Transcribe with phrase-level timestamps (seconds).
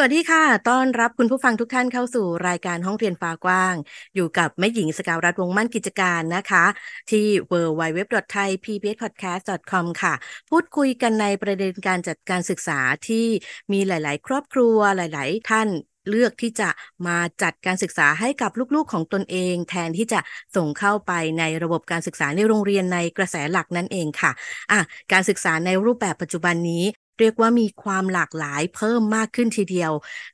[0.00, 3.74] สวัสดีค่ะ ต้อนรับคุณผู้ฟังทุกท่านเข้าสู่รายการห้องเรียนฟ้ากว้าง
[4.14, 6.64] อยู่กับแม่หญิงสกาวรัฐวงมั่นกิจการนะคะ
[7.10, 10.14] ที่ www.thaipbspodcast.com ค่ะ
[10.50, 13.26] พูดคุยกันในประเด็นการจัดการศึกษาที่
[13.72, 15.68] มีหลาย ๆ ครอบครัวหลาย ๆ ท่าน
[16.08, 16.68] เลือกที่จะ
[17.06, 20.20] มาจัดการศึกษาให้กับลูกๆของตนเอง แทนที่จะ
[20.56, 24.30] ส่งเข้าไปในระบบการศึกษาในโรงเรียนในกระแสหลักนั่นเองค่ะ
[24.72, 24.80] อะ
[25.12, 29.92] การศึกษาในรูปแบบปัจจุบันนี้ เรียกว่ามีความหลากหลายเพิ่มมากขึ้นทีเดียว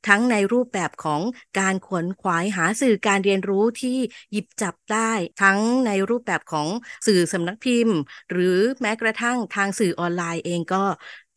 [0.09, 1.21] ทั้งในรูปแบบของ
[1.59, 3.99] การขวนขวายหาสื่อการเรียนรู้ที่
[4.33, 5.13] หยิบจับได้
[5.43, 6.69] ทั้งในรูปแบบของ
[7.07, 7.97] สื่อสำนักพิมพ์
[8.33, 10.85] หรือแม้กระทั่งทางสื่อออนไลน์เองก็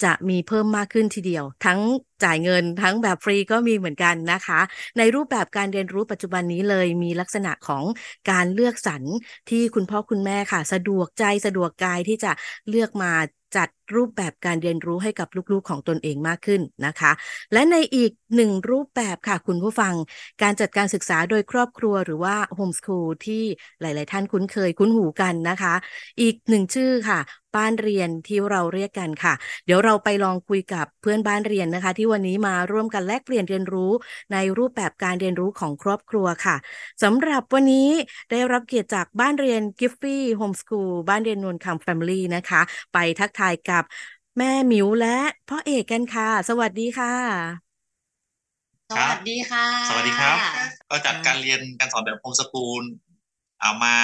[0.03, 1.79] จะมีเพิ่มมากขึ้นทีเดียว ทั้ง
[2.23, 4.59] จ่ายเงินทั้งแบบฟรีก็มีเหมือนกันนะคะ
[4.97, 7.83] ในรูปแบบการเรียนรู้ปัจจุบันนี้เลยมีลักษณะของ
[8.31, 9.03] การเลือกสรร
[9.49, 12.31] ที่คุณพ่อคุณแม่ค่ะ สะดวกใจสะดวกกายที่จะ
[12.69, 13.11] เลือกมา
[13.55, 17.11] จัดรูปแบบการเรียนรู้ให้กับลูกๆของตนเองมากขึ้นนะคะ
[17.53, 19.93] และในอีกหนึ่งรูปแบบค่ะคุณผู้ฟัง
[20.41, 23.43] การจัดการศึกษาโดยครอบครัวหรือว่า home school ที่
[23.81, 25.73] หลาย ๆ ท่านคุ้นเคยคุ้นหูกันนะคะ
[26.21, 27.19] อีกหนึ่งชื่อค่ะ
[27.55, 29.33] บ้านเรียนที่เราเรียกกันค่ะ
[29.65, 33.91] เดี๋ยวเราไปลองคุยกับเพื่อนบ้านเรียนนะคะ ที่วันนี้มาร่วมกันแลกเปลี่ยนเรียนรู้
[34.33, 36.55] ในรูปแบบการเรียนรู้ของครอบครัวค่ะ
[37.03, 37.89] สำหรับวันนี้
[38.31, 42.61] ได้รับเกียรติจากบ้านเรียนกิฟฟี่ home school บ้านเรียนนวลคำ family นะคะ
[42.93, 43.83] ไปทักทายกับ
[44.37, 45.17] แม่หมิวและ
[45.47, 47.13] พ่อเอกกันค่ะ สวัสดีค่ะ
[48.89, 50.37] สวัสดีค่ะ สวัสดีครับ
[50.89, 52.83] ก็จัดการเรียนการสอนแบบ home school
[53.61, 53.95] เอามา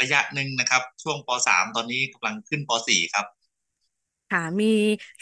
[0.00, 3.26] ระยะหนึ่งนะครับ ช่วงป .3 ตอนนี้กำลังขึ้นป .4 ครับ
[4.32, 4.74] ค่ะมี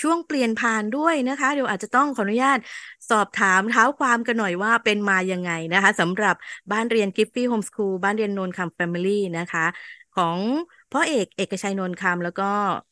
[0.03, 2.58] ช่วงเปลี่ยนผ่านด้วยนะคะ เดี๋ยวอาจจะต้องขออนุญาต
[3.10, 6.34] สอบถามเท้าความกันหน่อยว่าเป็นมายังไงนะคะสำหรับ
[6.72, 9.66] บ้านเรียนกิฟฟี่ home school บ้านเรียนนนคำ family นะคะ
[10.16, 10.38] ของ
[10.92, 12.50] พ่อเอกเอกชัยนนท์คำแล้วก็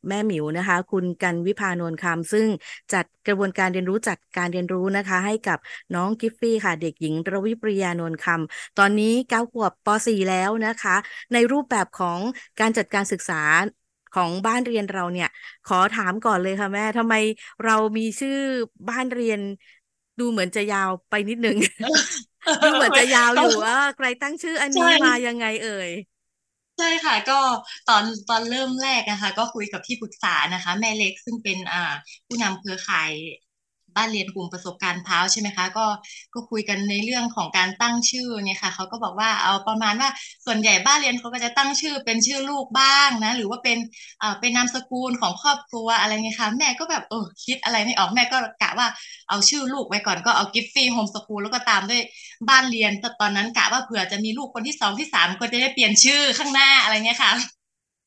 [0.08, 2.46] แม่หมิวนะคะ คุณกันวิพานนท์คำซึ่ง
[2.92, 5.58] จัดกระบวนการเรียนรู้จัดการเรียนรู้นะคะ ให้กับ
[5.94, 10.96] น้องกิฟฟี่ค่ะเด็กหญิงรวิปริยานนท์คำตอนนี้เก้าขวบป .4 แล้วนะคะ
[11.32, 12.20] ในรูปแบบของ
[12.60, 13.42] การจัดการศึกษา
[14.16, 15.28] ของบ้านเรียนเราเนี่ย
[15.68, 17.14] ขอถามก่อนเลยค่ะแม่ทำไม
[17.64, 18.38] เรามีชื่อ
[18.88, 19.40] บ้านเรียน
[20.20, 21.56] ดูเหมือนจะยาวไปนิดนึง
[22.64, 25.90] ดูเหมือนจะยาวอยู่ว่าใครตั้งชื่ออันนี้มายังไงเอ่ย
[26.76, 27.34] ใช่ค่ะ ก็
[27.86, 31.78] ตอนตอนเริ่มแรกนะคะ ก็คุยกับที่ปรึกษานะคะ แม่เล็กซึ่งเป็นอ่า
[32.26, 33.10] ผู้นำเครือข่าย
[33.96, 35.86] บ้านเรียนกลุ่มประสบการณ์พาวใช่ไหมคะ ก็
[36.34, 40.08] ก็คุยกันในเรื่องของการตั้งชื่อเนี่ยค่ะเขาก็บอกว่าเอาประมาณว่า
[40.46, 43.78] ส่วนใหญ่บ้านเรียนเขาก็จะตั้งชื่อเป็นชื่อลูกบ้างนะ หรือว่าเป็น
[44.22, 48.88] อ่าเป็นนามสกุลของครอบครัวอะไรเงี้ยค่ะแม่ก็แบบเออคิดอะไรไม่ออกแม่ก็กะว่า
[49.28, 52.02] เอาชื่อลูกไว้ก่อนก็เอากิฟฟี่ home school แล้วก็ตามด้วย
[52.48, 57.32] บ้านเรียนตอนนั้นกะว่าเผื่อจะมีลูกคนที่สองที่สามก็จะได้เปลี่ยนชื่อข้างหน้าอะไรเงี้ยค่ะ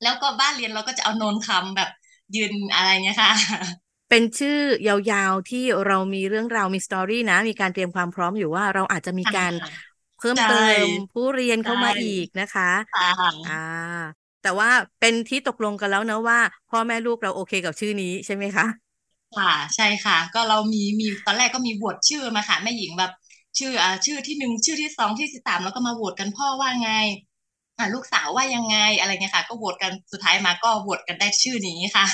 [0.03, 1.89] แล้วก็บ้านเรียนเราก็จะเอาโนนคำแบบ
[2.35, 3.31] ยืนอะไรเงี้ยค่ะ
[4.09, 4.57] เป็นชื่อ
[4.87, 9.53] ยาวๆที่เรามีเรื่องราวมี story นะ มีการเตรียมความพร้อมอยู่ว่าเราอาจจะมีการ
[10.17, 12.69] เพิ่มเติมผู้เรียนเข้ามาอีกนะคะ
[13.47, 13.51] อ่า
[14.41, 14.69] แต่ว่า
[14.99, 18.65] เป็นที่ตกลงกันแล้วนะว่า พ่อแม่ลูกเราโอเคกับชื่อนี้ใช่ไหมคะ
[19.37, 23.11] ค่ะใช่ค่ะ ก็เรามีมีตอนแรกก็มีบวชชื่อมาค่ะแม่หญิงแบบ
[23.59, 26.89] ชื่ออ่าชื่อที่หนึ่งชื่อที่สองที่สิบสามแล้วก็มาโหวตกันพ่อว่าไง
[27.77, 32.05] อ่าลูกสาวว่ายังไงอะไรเงี้ยค่ะ ก็โหวตกันสุดท้ายมาก็โหวตกันได้ชื่อนี้ค่ะ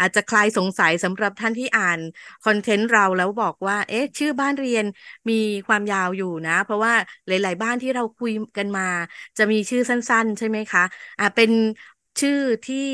[0.00, 2.00] อาจจะคลายสงสัยสำหรับท่านที่อ่าน
[2.44, 4.84] คอนเทนต์เราแล้วบอกว่า เอ๊ะ ชื่อบ้านเรียน
[5.30, 5.34] มี
[5.66, 6.94] ความยาวอยู่นะ เพราะว่า
[7.26, 8.82] หลาย ๆ บ้านที่เราคุยกันมา
[9.38, 10.82] จะมีชื่อสั้น ๆ ใช่ไหมคะ
[11.18, 11.50] อ่าเป็น
[12.20, 12.86] ชื่อที่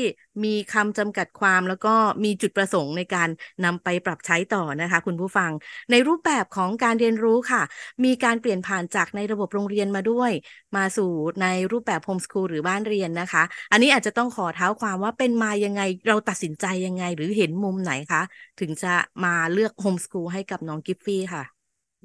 [0.43, 3.29] มีคำจำกัดความแล้วก็มีจุดประสงค์ในการ
[3.65, 5.51] นำไปปรับใช้ต่อนะคะ คุณผู้ฟัง
[5.91, 7.61] ในรูปแบบของการเรียนรู้ค่ะ
[8.03, 10.31] มีการเปลี่ยนผ่านจากในระบบโรงเรียนมาด้วย
[10.75, 11.11] มาสู่
[11.41, 18.21] ในรูปแบบโฮมสคูลหรือบ้านเรียนนะคะ อันนี้อาจจะต้องขอเท้าความว่าเป็นมายังไงเราตัดสินใจยังไงหรือเห็นมุมไหนคะ
[18.59, 18.93] ถึงจะ
[19.23, 21.43] มาเลือกโฮมสคูลให้กับน้องกิฟฟี่ค่ะ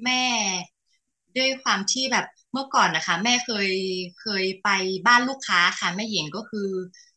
[0.03, 0.23] แม่
[1.37, 3.69] ด้วยความที่แบบเมื่อก่อนนะคะ แม่เคย
[4.21, 4.69] เคยไป
[5.07, 6.69] บ้านลูกค้าค่ะ แม่หญิงก็คือ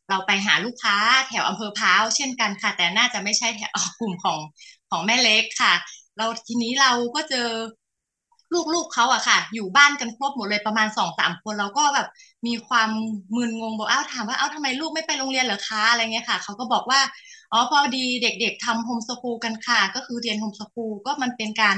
[0.08, 0.96] เราไปหาลูกค้า
[1.28, 4.38] แถวอำเภอพร้าวเช่นกันค่ะ แต่น่าจะไม่ใช่แถวกลุ่มของ
[4.90, 5.72] ของแม่เล็กค่ะ
[6.16, 7.48] เราทีนี้เราก็เจอ
[8.74, 12.08] ลูกๆเขาอะค่ะ อยู่บ้านกันครบหมดเลยประมาณสองสามคนเราก็แบบ
[12.46, 12.90] มีความ
[13.36, 17.00] มึนงงบอกอ้าวถามว่าอ้าวทำไมลูกไม่ไปโรงเรียนเหรอคะอะไรเงี้ยค่ะเขาก็บอกว่า
[17.52, 21.76] อ๋อพอดีเด็ก ๆทำโฮมสกูลกันค่ะ ก็คือเรียนโฮมสกูลก็มันเป็นการ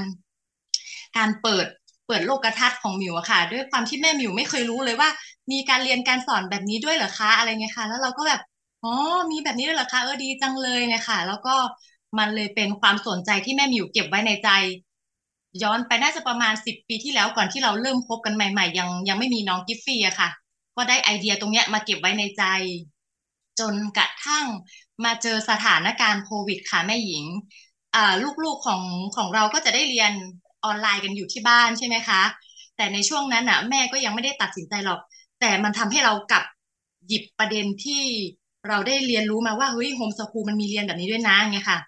[1.17, 1.67] การเปิด
[2.07, 5.09] เปิดโลกทัศน์ของมิวอะค่ะ ด้วยความที่แม่มิวไม่เคยรู้เลยว่า
[5.53, 8.41] มีการเรียนการสอนแบบนี้ด้วยเหรอคะอะไรเงี้ยค่ะแล้วเราก็แบบ
[8.83, 8.89] อ๋อ
[9.31, 11.51] มีแบบนี้ด้วยเหรอคะเออดีจังเลยเนี่ยค่ะ แล้วก็
[12.19, 14.49] มันเลยเป็นความสนใจที่แม่หมิวเก็บไว้ในใจ
[15.63, 20.29] ย้อนไปน่าจะประมาณสิบปีที่แล้วก่อนที่เราเริ่มคบกันใหม่ ๆ ยังยังไม่มีน้องกิฟฟี่อะค่ะ
[20.77, 22.43] ก็ได้ไอเดียตรงเนี้ยมาเก็บไว้ในใจ
[23.61, 24.47] จนกระทั่ง
[25.05, 27.25] มาเจอสถานการณ์โควิดค่ะแม่หญิง
[27.95, 28.13] อ่า
[28.43, 28.83] ลูกๆของ
[29.17, 30.13] ของเราก็จะได้เรียน
[30.65, 32.23] ออนไลน์กันอยู่ที่บ้านใช่ไหมคะ
[32.77, 35.01] แต่ในช่วงนั้นอะแม่ก็ยังไม่ได้ตัดสินใจหรอก
[35.45, 36.45] แต่มันทำให้เรากลับ
[37.09, 38.03] หยิบประเด็นที่
[38.69, 41.79] เราได้เรียนรู้มาว่าเฮ้ยโฮมสคูลมันมีเรียนแบบนี้ด้วยนะไงค่ะ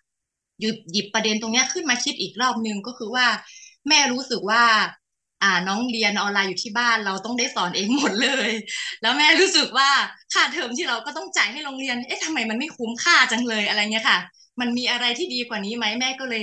[0.61, 3.27] หยิบหยิบประเด็นตรงเนี้ยขึ้นมาคิดอีกรอบนึงก็คือว่า
[3.89, 4.63] แม่รู้สึกว่า
[5.43, 8.51] อ่าน้องเรียนออนไลน์อยู่ที่บ้านเราต้องได้สอนเองหมดเลย
[9.03, 9.89] แล้วแม่รู้สึกว่า
[10.33, 14.19] ค่าเทอมที่เราก็ต้องจ่ายให้โรงเรียน เอ๊ะทำไมมันไม่คุ้มค่าจังเลยอะไรเงี้ยค่ะ
[14.61, 16.43] มันมีอะไรที่ดีกว่านี้ไหมแม่ก็เลย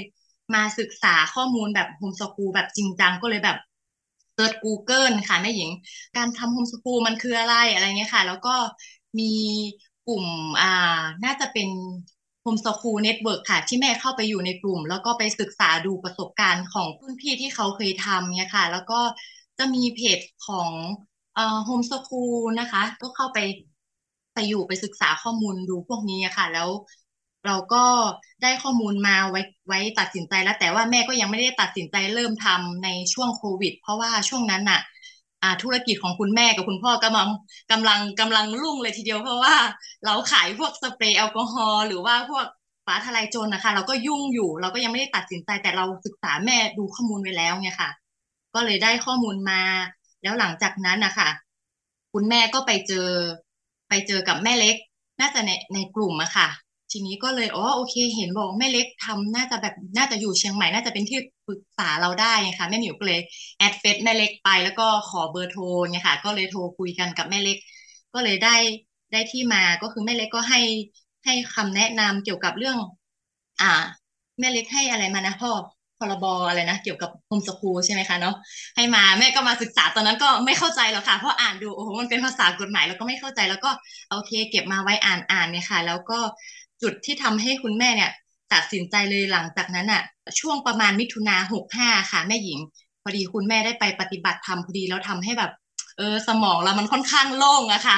[0.54, 3.57] มาศึกษาข้อมูลแบบ home school แบบจริงจังก็เลยแบบ
[4.33, 5.69] search Google ค่ะแม่หญิง
[6.15, 8.56] การทำ home school มันคืออะไรอะไรเงี้ยค่ะ แล้วก็
[9.19, 9.24] มี
[10.07, 10.25] กลุ่ม
[10.62, 10.68] อ่า
[11.24, 11.69] น่าจะเป็น
[12.41, 19.00] home school network ค่ะ ที่แม่เข้าไปอยู่ในกลุ่ม แล้วก็ไปศึกษาดูประสบการณ์ของรุ่นพี่ที่เขาเคยทำเนี่ยค่ะ แล้วก็
[19.57, 20.71] จะมีเพจของ
[21.33, 23.39] เอ่อ home school นะคะ ก็เข้าไป
[24.33, 26.69] ไปอยู่ไปศึกษาข้อมูลดูพวกนี้ค่ะ แล้ว
[27.45, 27.86] เราก็
[28.44, 34.81] ได้ข้อมูลมาไว้ไว้ตัดสินใจแล้ว แต่ว่าแม่ก็ยังไม่ได้ตัดสินใจเริ่มทำในช่วงโควิด เพราะว่าช่วงนั้นน่ะ
[35.44, 37.30] อ่าธุรกิจของคุณแม่กับคุณพ่อกำลัง
[37.72, 39.56] กำลังกำลังรุ่งเลยทีเดียวเพราะว่า
[40.06, 42.45] เราขายพวกสเปรย์แอลกอฮอล์หรือว่าพวก
[42.86, 47.90] ฟ้าทลายโจรนะคะ เราก็ยุ่งอยู่ เราก็ยังไม่ได้ตัดสินใจแต่เราศึกษาแม่ดูข้อมูลไว้แล้วไงค่ะ
[48.54, 49.62] ก็เลยได้ข้อมูลมา
[50.22, 51.30] แล้วหลังจากนั้นนะคะ
[52.13, 53.10] คุณแม่ก็ไปเจอ
[53.90, 54.75] ไปเจอกับแม่เล็ก
[55.19, 56.48] น่าจะในในกลุ่มอะค่ะ
[56.94, 63.19] ทีนี้ก็เลยอ๋อโอเค เห็นบอกแม่เล็กทำน่าจะแบบน่าจะอยู่เชียงใหม่น่าจะเป็นที่ปรึกษาเราได้ไงค่ะแม่หมิวก็เลย
[63.57, 67.57] แอดเฟซแม่เล็กไป แล้วก็ขอเบอร์โทรไงค่ะ ก็เลยโทรคุยกันกับแม่เล็ก
[68.13, 68.56] ก็เลยได้
[69.12, 70.60] ได้ที่มาก็คือแม่เล็กก็ให้
[71.25, 72.78] ให้คำแนะนำเกี่ยวกับเรื่อง
[73.62, 73.66] อ่า
[74.40, 75.51] แม่เล็กให้อะไรมานะพ่อ
[75.98, 78.34] พรบอะไรนะเกี่ยวกับโฮมสคูลใช่ไหมคะเนาะ
[78.75, 83.69] ให้มาแม่ก็มาศึกษาตอนนั้นก็ไม่เข้าใจหรอกค่ะเพราะอ่านดูโอ้โหมันเป็นภาษากฎหมายแล้วก็ไม่เข้าใจแล้วก็
[84.10, 86.19] โอเค เก็บมาไว้อ่านอ่านเนี่ยค่ะ แล้วก็
[86.83, 88.12] จุดที่ทำให้คุณแม่เนี่ย
[88.53, 90.03] ตัดสินใจเลยหลังจากนั้นอะ
[90.39, 92.59] ช่วงประมาณมิถุนาหกห้าค่ะ แม่หญิง
[93.03, 95.51] พอดีคุณแม่ได้ไปปฏิบัติธรรมพอดีแล้วทำให้แบบ
[95.97, 97.97] เออสมองเรามันค่อนข้างโล่งอะค่ะ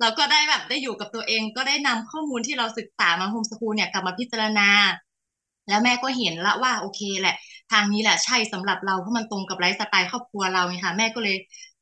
[0.00, 4.68] เราก็ได้แบบได้อยู่กับตัวเองก็ได้นำข้อมูลที่เราศึกษามาโฮมสคูลเนี่ยกลับมาพิจารณา
[5.68, 7.36] แล้วแม่ก็เห็นละว่าโอเคแหละ
[7.72, 11.36] ทางนี้แหละใช่สำหรับเราเพราะมันตรงกับไลฟ์สไตล์ครอบครัวเราไงค่ะแม่ก็เลย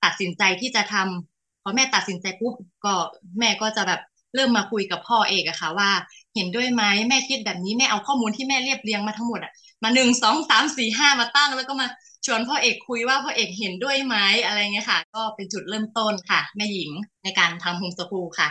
[0.05, 2.55] ตัดสินใจที่จะทำพอแม่ตัดสินใจปุ๊บ
[2.85, 2.95] ก็
[3.41, 4.01] แม่ก็จะแบบ
[4.35, 5.91] เริ่มมาคุยกับพ่อเอกอะค่ะว่า
[6.35, 9.53] เห็นด้วยไหมแม่คิดแบบนี้แม่เอาข้อมูลที่แม่เรียบเรียงมาทั้งหมดอะ
[9.83, 11.87] มาหนึ่งสองสามสี่ห้ามาตั้ง แล้วก็มา
[12.27, 16.91] ชวนพ่อเอกคุยว่าพ่อเอกเห็นด้วยไหมอะไรเงี้ยค่ะ ก็เป็นจุดเริ่มต้นค่ะแม่หญิง
[17.23, 18.49] ในการทำโฮมสกูลค่ะ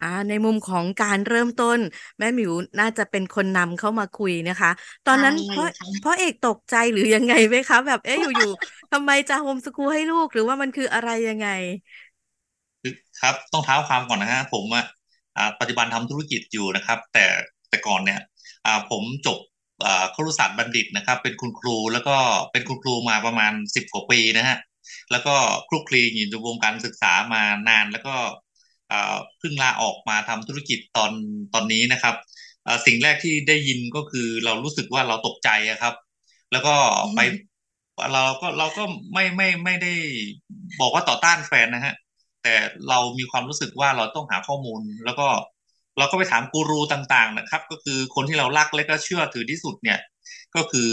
[0.00, 1.80] อ่าในมุมของการเริ่มต้น
[2.18, 4.70] แม่หมิวน่าจะเป็นคนนำเข้ามาคุยนะคะ
[5.04, 11.46] ตอนนั้นใช่พ่อค่ะพ่อเอกตกใจหรือยังไงไหมคะ แบบเอ๊ะอยู่ๆทำไมจะโฮมสกูลให้ลูกหรือว่ามันคืออะไรยังไง
[12.82, 15.03] คือครับต้องเท้าความก่อนนะฮะผมอะอ่า
[15.60, 17.24] ปัจจุบันทำธุรกิจอยู่นะครับ แต่
[17.70, 18.20] แต่ก่อนเนี่ย
[18.66, 19.38] อ่าผมจบ
[19.86, 22.16] อ่าครุศาสตร์บัณฑิตนะครับ เป็นคุณครูแล้วก็
[22.52, 24.58] เป็นคุณครูมาประมาณสิบกว่าปีนะฮะ
[25.10, 25.34] แล้วก็
[25.68, 28.14] คลุกคลีอยู่ในวงการศึกษามานาน แล้วก็
[28.92, 31.12] อ่าเพิ่งลาออกมาทำธุรกิจตอน
[31.54, 32.14] ตอนนี้นะครับ
[32.66, 35.94] อ่าสิ่งแรกที่ได้ยินก็คือเรารู้สึกว่าเราตกใจอะครับ
[36.52, 36.74] แล้วก็
[37.14, 37.20] ไป
[38.12, 39.92] เราก็เราก็ไม่ไม่ไม่ได้
[40.80, 41.94] บอกว่าต่อต้านแฟนนะฮะ
[42.44, 42.56] แต่
[42.88, 45.26] เรามีความรู้สึกว่าเราต้องหาข้อมูล แล้วก็
[45.98, 49.98] เราก็ไปถามกูรูต่าง ๆ นะครับ ก็คือคนที่เรารักและก็เชื่อถือที่สุดเนี่ย
[50.54, 50.92] ก็คือ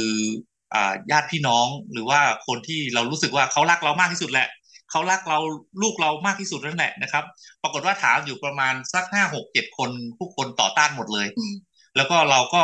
[0.74, 4.48] อ่าญาติพี่น้องหรือว่าคนที่เรารู้สึกว่าเขารักเรามากที่สุดแหละ
[4.92, 5.40] เขารักเรา
[5.82, 7.24] ลูกเรามากที่สุดนั่นแหละนะครับ
[7.62, 11.56] ปรากฏว่าถามอยู่ประมาณสักห้าหกเจ็ดคนผู้คนต่อต้านหมดเลยอืม
[11.96, 12.64] แล้วก็เราก็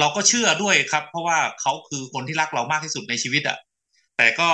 [0.00, 3.58] เราก็เชื่อด้วยครับ เพราะว่าเขาคือคนที่รักเรามากที่สุดในชีวิตอะ
[4.16, 4.48] แต่ก็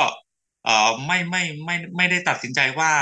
[0.68, 2.92] เอ่อไม่ไม่ไม่ไม่ได้ตัดสินใจว่า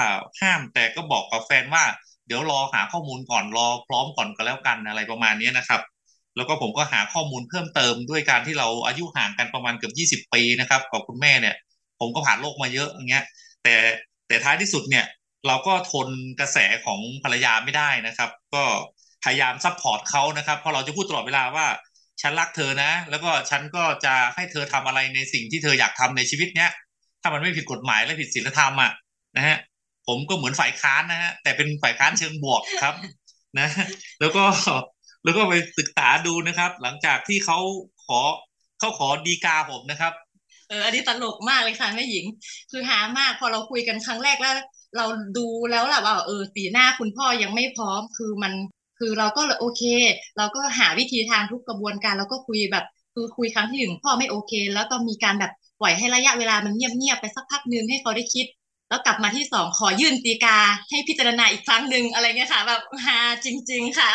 [0.40, 1.84] ห้ามแต่ก็บอกกับแฟนว่า
[2.26, 5.80] เดี๋ยวรอหาข้อมูลก่อนรอพร้อมก่อนก็แล้วกันอะไรประมาณนี้นะครับ
[6.36, 11.54] แล้วก็ผมก็หาข้อมูลเพิ่มเติมด้วยการที่เราอายุห่างกันประมาณเกือบยี่สิบปีนะครับกับคุณแม่เนี่ย
[12.00, 13.24] ผมก็ผ่านโลกมาเยอะอย่างเงี้ย
[13.62, 13.74] แต่
[14.28, 15.04] แต่ท้ายที่สุดเนี่ย
[15.46, 16.08] เราก็ทน
[16.40, 18.64] กระแสของภรรยาไม่ได้นะครับ ก็
[19.24, 21.66] พยายาม support เขานะครับเพราะเราจะพูดตลอดเวลาว่า
[22.22, 26.70] ฉันรักเธอนะ แล้วก็ฉันก็จะให้เธอทำอะไรในสิ่งที่เธออยากทำในชีวิตเนี้ย
[27.26, 28.92] ถ้ามันไม่ผิดกฎหมายและผิดศีลธรรมอะ
[29.36, 29.56] นะฮะ
[30.06, 32.94] ผมก็เหมือนฝ่ายค้านนะฮะแต่เป็นฝ่ายค้านเชิงบวกครับ
[33.58, 33.68] นะ
[34.20, 34.42] แล้วก็
[35.24, 37.58] แล้วก็ไปศึกษาดูนะครับ หลังจากที่เขา
[38.06, 38.20] ขอ
[38.78, 40.12] เขาขอดีกาผมนะครับ
[40.68, 42.24] เอออันนี้ตลกมากเลยค่ะแม่หญิง
[42.70, 44.54] คือหามากพอเราคุยกันครั้งแรกแล้ว
[44.96, 45.06] เรา
[45.38, 48.52] ดูแล้วแหละว่าเออสีหน้าคุณพ่อยังไม่พร้อม คือมัน
[48.98, 49.82] คือเราก็โอเค
[50.38, 58.46] เราก็หาวิธีทางทุกกระบวนการแล้วก็คุยแบบคือคุยครั้งที่หนึ่งพ่อไม่โอเค แล้วต้องมีการแบบ ปล่อยให้ระยะเวลามันเงียบๆไปสักพักหนึ่งให้เขาได้คิด
[58.88, 60.58] แล้วกลับมาที่สองขอยื่นตีกา
[60.90, 64.10] ให้พิจารณาอีกครั้งหนึ่งอะไรเงี้ยค่ะ แบบฮาจริง ๆ ค่ะ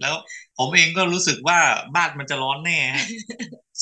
[0.00, 0.14] แล้ว
[0.58, 1.58] ผมเองก็รู้สึกว่า
[1.94, 3.06] บ้านมันจะร้อนแน่ฮะ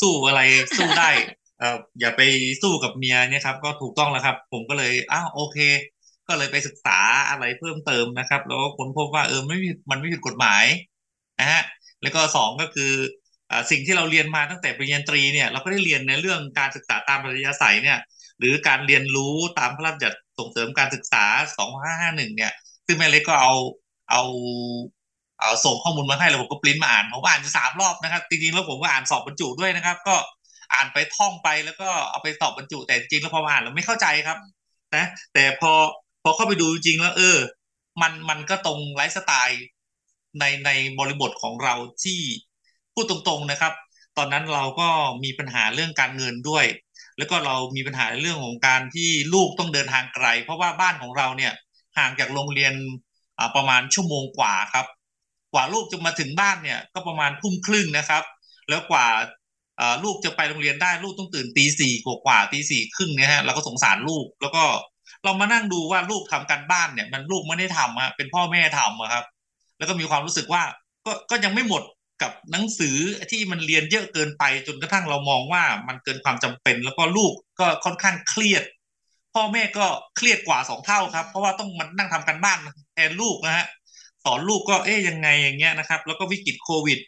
[0.01, 0.41] สู้อะไร
[0.77, 1.11] สู้ได้
[1.59, 2.21] เอออย่าไป
[2.63, 5.59] สู้กับเมียเนี่ยครับ ก็ถูกต้องแล้วครับ ผมก็เลยอ้าวโอเค
[6.29, 6.99] ก็เลยไปศึกษา
[7.29, 9.57] อะไรเพิ่มเติมนะครับ แล้วก็ค้นพบว่าเออไม่
[9.91, 10.65] มันไม่ผิดกฎหมาย
[11.41, 11.63] นะฮะ
[12.03, 12.93] แล้วก็สองก็คือ
[13.71, 17.99] สิ่งที่เราเรียนมาตั้งแต่ปริญญาตรีเนี่ยเราก็ได้เรียนในเรื่องการศึกษาตามปริญญาศัยเนี่ย
[18.39, 21.25] หรือการเรียนรู้ตามพระราชบัญญัติส่งเสริมการศึกษา
[21.77, 22.53] 2551 เนี่ย
[22.87, 23.55] ซึ่งแม่เล็กก็เอา
[24.11, 24.23] เอา
[25.41, 30.17] เอาส่งข้อมูลมาให้แล้วผมก็ปริ้นมาอ่านผมอ่านสามรอบนะครับจริงๆแล้วผมก็อ่านสอบบรรจุด้วยนะครับ ก็
[30.75, 34.39] อ่านไปท่องไปแล้วก็เอาไปสอบบรรจุ แต่จริงแล้วพออ่านแล้วไม่เข้าใจครับ
[34.97, 35.73] นะ แต่พอ
[36.23, 37.39] พอเข้าไปดูจริงแล้ว เออ
[38.03, 39.63] มันมันก็ตรงไลฟ์สไตล์
[40.39, 42.21] ในในบริบทของเราที่
[42.99, 43.75] พูดตรงๆนะครับ
[44.19, 44.89] ตอนนั้นเราก็
[45.25, 46.65] มีปัญหาเรื่องการเงินด้วย
[47.19, 51.53] แล้วก็เรามีปัญหาในเรื่องของการที่ลูกต้องเดินทางไกล เพราะว่าบ้านของเราเนี่ย
[51.99, 52.75] ห่างจากโรงเรียน
[53.57, 54.87] ประมาณชั่วโมงกว่าครับ
[55.53, 58.23] กว่าลูกจะมาถึงบ้านเนี่ยก็ประมาณทุ่มครึ่งนะครับ
[58.69, 59.07] แล้วกว่า
[60.05, 61.93] ลูกจะไปโรงเรียนได้ลูกต้องตื่นตีสี่
[62.27, 64.65] กว่าตีสี่ครึ่งเนี่ยฮะเราก็สงสารลูกแล้วก็
[65.25, 69.25] เรามานั่งดูว่าลูกทำการบ้านเนี่ย มันลูกไม่ได้ทำฮะเป็นพ่อแม่ทำอะครับ
[69.79, 70.63] แล้วก็มีความรู้สึกว่า
[71.07, 71.83] ก็ก็ยังไม่หมด
[72.23, 72.97] กับหนังสือ
[73.31, 78.65] ที่มันเรียนเยอะเกินไปจนกระทั่งเรามองว่ามันเกินความจำเป็น แล้วก็ลูกก็ค่อนข้างเครียด
[79.35, 82.59] พ่อแม่ก็เครียดกว่าสองเท่าครับ เพราะว่าต้องมันนั่งทำการบ้าน
[82.95, 83.67] แทนลูกนะฮะ
[84.25, 86.99] สอนลูกก็เอ๊ยยังไงอย่างเงี้ยนะครับ แล้วก็วิกฤตโควิด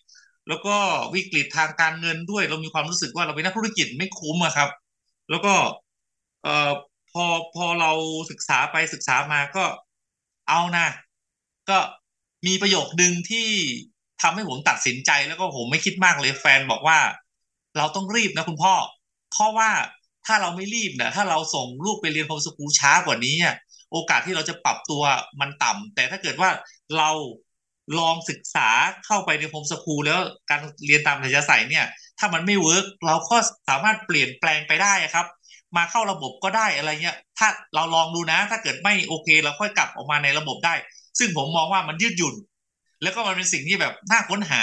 [0.48, 0.76] แล้วก็
[1.14, 4.70] วิกฤตทางการเงินด้วย เรามีความรู้สึกว่าเราเป็นนักธุรกิจไม่คุ้มอะครับ
[5.30, 5.54] แล้วก็
[6.42, 6.70] เอ่อ
[7.12, 7.24] พอ
[7.54, 7.92] พอเรา
[8.30, 9.64] ศึกษาไปศึกษามาก็
[10.48, 10.86] เอานะ
[11.70, 11.78] ก็
[12.46, 13.48] มีประโยคนึงที่
[14.22, 16.98] ทำให้ผมตัดสินใจแล้วก็ผมไม่คิดมากเลยแฟนบอกว่า
[17.76, 18.74] เราต้องรีบนะคุณพ่อ
[19.32, 19.70] เพราะว่า
[20.26, 23.36] ถ้าเราไม่รีบเนี่ยถ้าเราส่งลูกไปเรียน home school ช้ากว่านี้
[23.92, 25.02] โอกาสที่เราจะปรับตัว
[25.40, 26.50] มันต่ำแต่ถ้าเกิดว่า
[26.98, 27.10] เรา
[27.98, 28.68] ลองศึกษา
[29.06, 31.86] เข้าไปใน home school แล้วการเรียนตามอัธยาศัยเนี่ย
[32.18, 33.36] ถ้ามันไม่ work เราก็
[33.68, 35.26] สามารถเปลี่ยนแปลงไปได้ครับ
[35.76, 40.74] มาเข้าระบบก็ได้อะไรเงี้ย ถ้าเราลองดูนะ ถ้าเกิดไม่โอเค เราค่อยกลับออกมาในระบบได้
[41.18, 42.34] ซึ่งผมมองว่ามันยืดหยุ่น
[43.02, 44.62] แล้วก็มันเป็นสิ่งที่แบบน่าค้นหา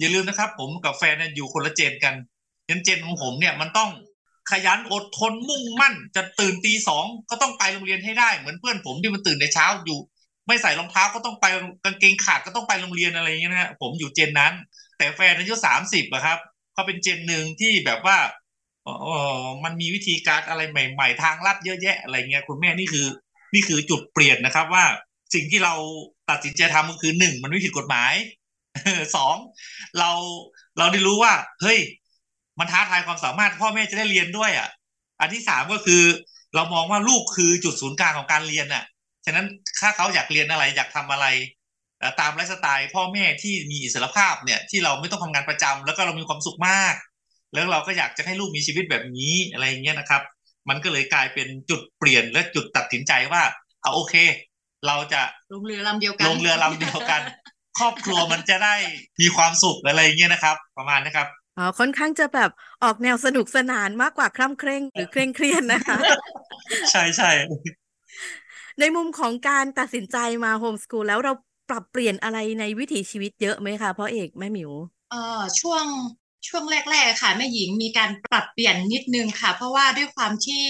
[0.00, 2.14] อย่าลืมนะครับ ผมกับแฟนอยู่คนละเจนกัน
[2.66, 3.90] เจนเจนของผมเนี่ยมันต้อง
[4.50, 9.98] ขยันอดทนมุ่งมั่น จะตื่นตีสองก็ต้องไปโรงเรียนให้ได้ เหมือนเพื่อนผมที่มันตื่นในเช้าอยู่
[10.46, 11.46] ไม่ใส่รองเท้าก็ต้องไป
[11.84, 14.52] กางเกงขาดก็ต้องไปโรงเรียนอะไรอย่างเงี้ยนะฮะผมอยู่เจนนั้น
[14.98, 16.38] แต่แฟนอายุสามสิบอะครับ
[16.72, 18.18] เขาเป็นเจนหนึ่งที่แบบว่า
[18.84, 19.08] เอ
[19.40, 23.06] อมันมีวิธีการอะไรใหม่ ๆ ทางลัดเยอะแยะอะไรเงี้ยคุณแม่นี่คือ
[23.54, 24.84] นี่คือจุดเปลี่ยนนะครับว่า
[25.34, 25.74] สิ่งที่เรา
[26.30, 28.12] ตัดสินใจทำก็คือหนึ่งมันไม่ผิดกฎหมาย
[29.16, 29.34] สอง
[29.98, 30.10] เรา
[30.78, 31.32] เราได้รู้ว่า
[31.62, 31.78] เฮ้ย
[32.58, 34.68] มันท้าทายความสามารถพ่อแม่จะได้เรียนด้วย อะ
[35.20, 36.02] อันที่สามก็คือ
[36.54, 38.84] เรามองว่าลูกคือจุดศูนย์กลางของการเรียนอะ
[39.24, 39.46] ฉะนั้น
[39.80, 41.26] ถ้าเขาอยากเรียนอะไรอยากทำอะไร
[42.20, 46.94] ตามไลฟ์สไตล์พ่อแม่ที่มีอิสรภาพเนี่ยที่เราไม่ต้องทำงานประจำแล้วก็เรามีความสุขมาก
[47.54, 50.22] แล้วเราก็อยากจะให้ลูกมีชีวิตแบบนี้อะไรอย่างเงี้ยนะครับ
[50.68, 53.42] มันก็เลยกลายเป็นจุดเปลี่ยนและจุดตัดสินใจว่า
[53.82, 54.14] เอาโอเค
[54.86, 57.22] เราจะลงเรือลำเดียวกันลงเรือลำเดียวกัน
[57.78, 58.74] ครอบครัวมันจะได้
[59.20, 61.26] มีความสุขอะไรอย่างเงี้ยนะครับ ประมาณนะครับ
[61.58, 62.50] อ๋อค่อนข้างจะแบบ
[62.84, 65.96] ออกแนวสนุกสนานมากกว่าคร่ำเคร่งหรือเคร่งเครียดนะคะ
[66.90, 67.30] ใช่ใช่
[68.80, 71.32] ในมุมของการตัดสินใจมาโฮมสกูลแล้วเรา
[71.70, 74.70] ปรับเปลี่ยนอะไรในวิถีชีวิตเยอะไหมคะพ่อเอกแม่หมิว
[75.10, 75.84] เอ่อช่วง
[76.46, 80.64] ช่วงแรกๆค่ะแม่หญิงมีการปรับเปลี่ยนนิดนึงค่ะ เพราะว่าด้วยความที่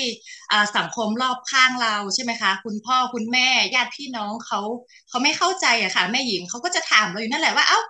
[0.77, 4.61] สังคมรอบข้างเราใช่ไหมคะ คุณพ่อคุณแม่ญาติพี่น้องเขา
[5.09, 7.81] เขาไม่เข้าใจอะค่ะ แม่หญิงเขาก็จะถามเราอยู่นั่นแหละว่าเอ้า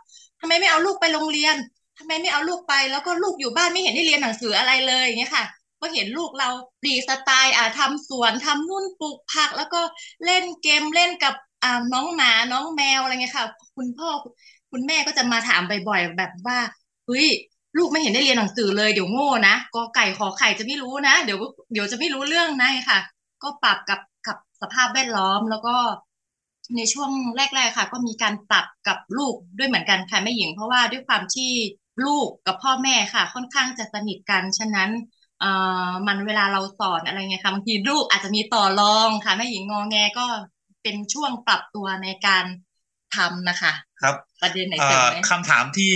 [0.40, 1.56] ทำไมไม่เอาลูกไปโรงเรียน
[1.99, 5.44] ทำไมไม่เอาลูกไป แล้วก็ลูกอยู่บ้านไม่เห็นได้เรียนหนังสืออะไรเลยอย่างเงี้ยค่ะ
[5.80, 6.49] ก็เห็นลูกเรา
[6.80, 9.80] ฟรีสไตล์อ่าทำสวนทำนู่นปลูกผัก แล้วก็
[10.25, 14.08] เล่นเกมเล่นกับอ่าน้องหมาน้องแมวอะไรเงี้ยค่ะ คุณพ่อ
[14.73, 16.58] คุณแม่ก็จะมาถามบ่อยๆแบบว่า
[17.06, 17.26] เฮ้ย
[17.78, 21.38] ลูกไม่เห็นได้เรียนหนังสือเลยเดี๋ยวโง่นะกอไก่ขอไข่จะไม่รู้นะ เดี๋ยว
[21.73, 22.99] เดี๋ยวจะไม่รู้เรื่องนะค่ะ
[23.42, 25.76] ก็ปรับกับกับสภาพแวดล้อมแล้วก็
[26.76, 31.50] ในช่วงแรก ๆ ค่ะ ก็มีการปรับกับลูกด้วยเหมือนกันค่ะแม่หญิง เพราะว่าด้วยความที่
[32.06, 34.90] ลูกกับพ่อแม่ค่ะ ค่อนข้างจะสนิทกันฉะนั้น
[35.40, 35.50] เอ่
[35.88, 40.26] อมันเวลาเราสอนอะไรเงี้ยค่ะบางทีลูกอาจจะมีต่อรองค่ะแม่หญิงงอแงก็
[40.82, 42.44] เป็นช่วงปรับตัวในการ
[43.16, 45.93] ทำนะคะ ครับประเด็นไหนเอ่เสริมอไหมคำถามที่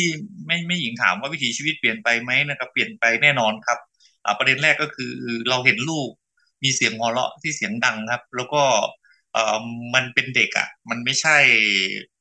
[0.47, 3.79] ไม่ไม่หญิงถามว่าวิถีชีวิตเปลี่ยนไปไหมนะครับ เปลี่ยนไปแน่นอนครับ
[4.25, 5.13] อ่าประเด็นแรกก็คือ
[5.49, 6.09] เราเห็นลูก
[6.63, 8.63] มีเสียงหัวเราะที่เสียงดังครับ แล้วก็
[9.33, 9.57] เอ่อ
[9.95, 11.37] มันเป็นเด็กอะ มันไม่ใช่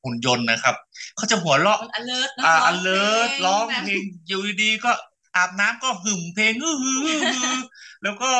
[0.04, 0.76] หุ่นยนต์นะครับ
[1.16, 4.92] เขาจะหัวเราะมัน alert นะอ่าร้อง alert เพลงร้องแบบเพลงอยู่ดีๆก็
[5.36, 7.56] อาบน้ำก็หึ่มเพลงอื้อหือหือหือ
[8.04, 8.32] แล้วก็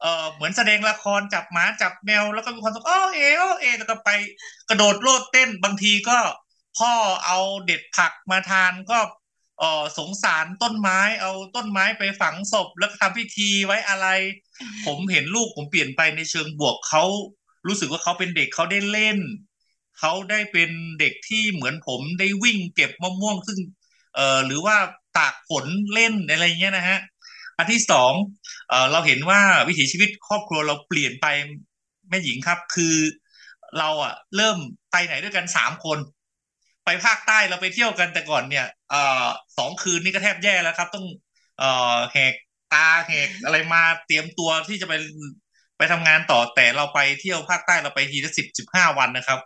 [0.00, 4.10] เอ่อเหมือนแสดงละครจับหมาจับแมวแล้วก็มีความสุขอ้อเออ้อเอแล้วก็ไป
[4.68, 6.18] กระโดดโลดเต้นบางทีก็
[6.78, 6.92] พ่อ
[7.26, 8.98] เอาเด็ดผักมาทานก็
[9.58, 14.06] เออสงสารต้นไม้ เอาต้นไม้ไปฝังศพแล้วทำพิธีไว้อะไร
[14.86, 17.04] ผมเห็นลูกผมเปลี่ยนไปในเชิงบวกเขา
[17.66, 19.18] รู้สึกว่าเขาเป็นเด็กเขาได้เล่น
[19.98, 23.58] เขาได้เป็นเด็กที่เหมือนผมได้วิ่งเก็บมะม่วงซึ่ง
[24.14, 24.76] เอ่อหรือว่า
[25.18, 26.98] ตากฝนเล่นอะไรเงี้ยนะฮะ
[27.58, 28.12] อันที่สอง
[28.68, 31.26] เออเราเห็นว่าวิถีชีวิตครอบครัวเราเปลี่ยนไป
[32.08, 32.94] แม่หญิงครับ คือ
[33.78, 34.56] เราอะเริ่ม
[34.92, 35.98] ไปไหนด้วยกันสามคน
[36.84, 39.26] ไปภาคใต้เราไปเที่ยวกันแต่ก่อนเนี่ยเอ่อ
[39.58, 41.06] สองคืนนี่ก็แทบแย่แล้วครับ ต้อง
[41.58, 42.34] เอ่อแหก
[42.72, 44.94] ตาแหกอะไรมาเตรียมตัวที่จะไป
[45.78, 49.38] ไปทำงานต่อแต่เราไปเที่ยวภาคใต้เราไปทีละสิบสิบห้าวันนะครับ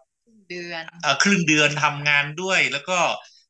[0.50, 2.98] เดือนเอ่อครึ่งเดือนทำงานด้วย แล้วก็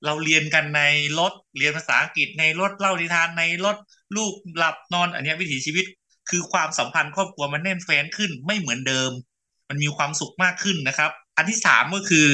[0.04, 0.82] เราเรียนกันใน
[1.18, 3.76] รถเรียนภาษาอังกฤษในรถเล่านิทานในรถ
[4.16, 5.86] ลูกหลับนอน อันเนี้ยวิถีชีวิต
[6.30, 9.10] คือความสัมพันธ์ครอบครัวมันแน่นแฟ้นขึ้นไม่เหมือนเดิม
[9.68, 12.26] มันมีความสุขมากขึ้นนะครับ อันที่สามก็คือ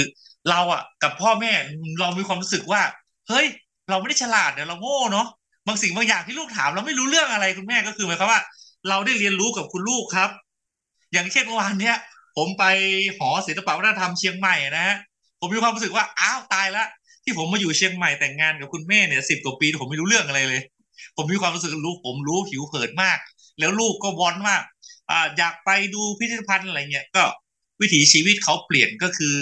[0.50, 1.52] เราอะ กับพ่อแม่
[2.00, 2.82] เรามีความรู้สึกว่า
[3.28, 3.46] เฮ้ย
[3.90, 5.26] เราไม่ได้ฉลาดเดี๋ยวเราโง่เนาะ
[5.66, 8.40] บางสิ่งบางอย่างที่ลูกถาม เราไม่รู้เรื่องอะไรคุณแม่ก็คือหมายความว่า
[8.88, 10.30] เราได้เรียนรู้กับคุณลูกครับ
[11.12, 11.96] อย่างเช่นเมื่อวานเนี้ย
[12.36, 12.64] ผมไป
[13.18, 14.96] หอศิลปวัฒนธรรมเชียงใหม่นะฮะ
[15.40, 16.84] ผมมีความรู้สึกว่าอ้าวตายละ
[17.24, 20.62] ที่ผมมาอยู่เชียงใหม่แต่งงานกับคุณแม่เนี่ยสิบกว่าปีผมไม่รู้เรื่องอะไรเลย
[21.16, 23.18] ผมมีความรู้สึกรู้ผมรู้หิวเหินมาก
[23.58, 24.56] แล้วลูกก็วอนว่า
[25.10, 27.24] อ่าอยากไปดูพิพิธภัณฑ์อะไรเงี้ยก็
[27.80, 29.36] วิถีชีวิตเขาเปลี่ยนก็คือ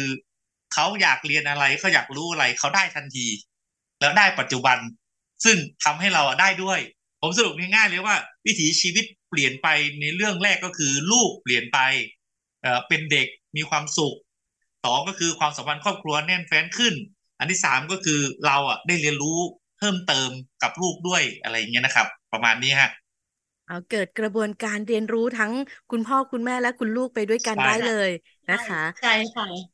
[0.73, 3.27] เขาอยากเรียนอะไรเขาอยากรู้อะไรเขาได้ทันที
[4.01, 4.79] แล้วได้ปัจจุบัน
[5.45, 6.81] ซึ่งทำให้เราอะได้ด้วย
[7.21, 9.69] ผมสรุปง่ายๆเลยว่า วิถีชีวิตเปลี่ยนไป
[10.01, 11.79] ในเรื่องแรกก็คือลูกเปลี่ยนไป
[12.63, 14.17] เอ่อเป็นเด็กมีความสุข
[14.85, 16.95] สองก็คือความสัมพันธ์ครอบครัวแน่นแฟ้นขึ้น
[17.39, 19.39] อันที่สามก็คือเราอะได้เรียนรู้
[19.79, 20.31] เพิ่มเติม
[20.63, 22.91] กับลูกด้วยอะไรอย่างเงี้ยนะครับ ประมาณนี้ฮะ
[23.67, 25.53] เอาเกิดกระบวนการเรียนรู้ทั้ง
[25.91, 28.11] คุณพ่อคุณแม่และคุณลูกไปด้วยกันใช่ได้เลย
[28.51, 29.72] นะคะ ใช่ค่ะ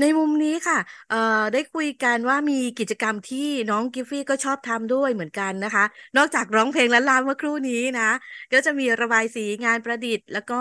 [0.00, 1.16] ในมุมนี้ค่ะ เอ่อ
[1.52, 5.84] ได้คุยกันว่ามีกิจกรรมที่น้องกิฟฟี่ก็ชอบทำด้วยเหมือนกันนะคะ
[6.16, 8.10] นอกจากร้องเพลงและรำเมื่อครู่นี้นะ
[8.52, 10.54] ก็จะมีระบายสีงานประดิษฐ์ แล้วก็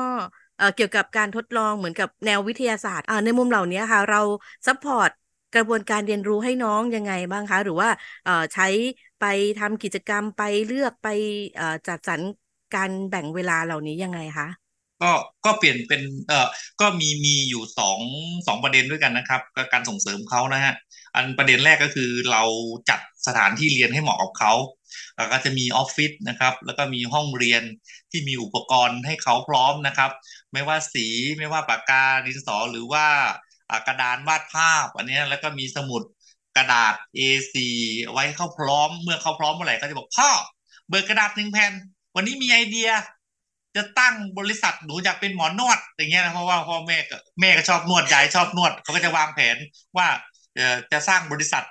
[0.58, 4.22] เอ่อเกี่ยวกับการทดลองเหมือนกับแนววิทยาศาสตร์อ่าในมุมเหล่านี้ค่ะ เรา
[4.68, 5.10] support
[5.56, 7.90] กระบวนการเรียนรู้ให้น้องยังไงบ้างคะ หรือว่า
[8.24, 8.68] เอ่อใช้
[9.20, 9.24] ไป
[9.60, 11.08] ทำกิจกรรมไปเลือกไป
[11.56, 12.22] เอ่อจัดสรร
[12.74, 14.48] การแบ่งเวลาเหล่านี้ยังไงคะ
[15.02, 15.12] ก็
[15.46, 16.48] ก็เปลี่ยนเป็นเอ่อ
[16.82, 18.00] ก็มีมีอยู่สอง
[18.48, 20.74] สองประเด็นด้วยกันนะครับก็การส่งเสริมเขานะฮะ
[21.16, 22.44] อันประเด็นแรกก็คือเรา
[22.90, 24.54] จัดสถานที่เรียนให้เหมาะกับเขา
[25.18, 27.64] แล้วก็จะมีออฟฟิศนะครับ แล้วก็มีห้องเรียน
[28.12, 30.12] ที่มีอุปกรณ์ให้เขาพร้อมนะครับ
[30.54, 31.06] ไม่ว่าสี
[31.38, 33.06] ไม่ว่าปากกาดินสอหรือว่า
[33.88, 36.02] กระดานวาดภาพอันนี้แล้วก็มีสมุด
[36.58, 37.56] กระดาษ A4
[38.04, 40.30] เอาไว้ให้เขาพร้อม เมื่อเขาพร้อมเมื่อไหร่ก็จะบอกพ่อ
[40.90, 41.74] เบิกกระดาษหนึ่งแผ่น
[42.16, 42.90] วันนี้มีไอเดีย
[43.78, 49.58] จะตั้งบริษัทหนูอยากเป็นหมอนวดอย่างเงี้ยนะเพราะว่าพ่อแม่ก็แม่ก็ชอบนวดยายชอบนวดเขาก็จะวางแผน
[49.98, 50.08] ว่า
[50.92, 51.64] จะสร้างบริษัท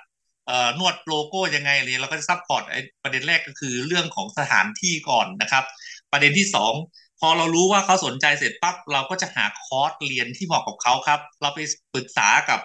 [0.79, 5.63] นวดโลโก้ยังไงไรเลยเราก็จะ support ไอ้ประเด็นแรกก็คือเรื่องของสถานที่ก่อนนะครับ
[6.11, 6.73] ประเด็นที่สอง
[7.19, 11.59] พอเรารู้ว่าเขาสนใจเสร็จปั๊บเราก็จะหาคอร์สเรียนที่เหมาะกับเขาครับ เราไป
[11.93, 12.59] ปรึกษากับ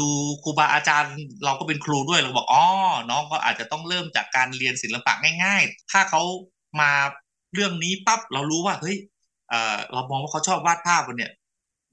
[0.00, 0.08] ดู
[0.42, 1.14] ครูบาอาจารย์
[1.44, 2.64] เราก็เป็นครูด้วยเราบอกอ๋อ
[3.10, 5.12] น้องก็อาจจะต้องเริ่มจากการเรียนศิลปะ
[5.44, 6.22] ง่าย ๆ ถ้าเขา
[6.80, 6.92] มา
[7.54, 8.96] เรื่องนี้ปั๊บเรารู้ว่าเฮ้ย
[9.92, 11.32] เรามองว่าเขาชอบวาดภาพวันเนี่ย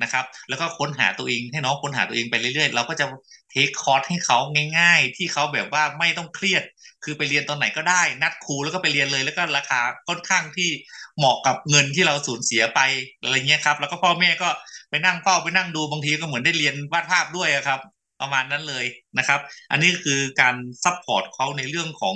[0.04, 3.06] นะครับ แล้วก็ค้นหาตัวเองให้น้องค้นหาตัวเองไปเรื่อยๆ เราก็จะ
[3.50, 4.38] เทคคอร์สให้เขา
[4.78, 6.63] ง่าย ๆ ที่เขาแบบว่าไม่ต้องเครียด
[7.04, 10.70] คือไปเรียนตอนไหนก็ได้ นัดครูแล้วก็ไปเรียนเลย แล้วก็ราคาค่อนข้างที่
[11.17, 12.80] เหมาะกับเงินที่เราสูญเสียไป
[13.24, 14.50] อะไรเงี้ยครับ แล้วก็พ่อแม่ก็
[14.89, 17.80] ไปนั่งเฝ้าไปนั่งดูบางทีก็เหมือนได้เรียนวาดภาพด้วยอะครับ
[18.22, 18.86] ประมาณนั้นเลย
[19.17, 19.39] นะครับ
[19.72, 22.15] อันนี้คือการ support เขาในเรื่องของ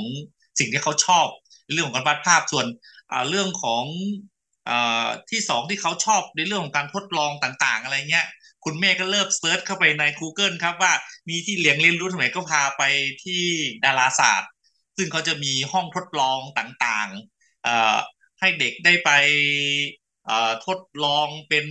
[0.59, 1.27] สิ่งที่เขาชอบ
[1.73, 2.65] เรื่องของการวาดภาพส่วน
[3.29, 3.85] เรื่องของ
[4.69, 8.25] อ่าที่สองที่เขาชอบในเรื่องของการทดลองต่างๆ อะไรเงี้ย
[8.65, 10.93] คุณแม่ก็เริ่ม search เข้าไปใน Google ครับว่า
[11.29, 12.83] มีที่เรียนเรียนรู้ตรงไหนก็พาไป
[13.23, 13.41] ที่
[13.85, 14.49] ดาราศาสตร์
[14.97, 17.97] ซึ่งเขาจะมีห้องทดลองต่างๆอ่อ
[18.39, 19.09] ให้เด็กได้ไป
[20.29, 21.65] อ่อทดลองเป็น